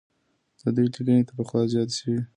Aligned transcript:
د 0.61 0.63
دوی 0.75 0.87
ليکنې 0.95 1.25
تر 1.27 1.33
پخوا 1.37 1.61
زياتې 1.71 1.93
سوې. 1.99 2.19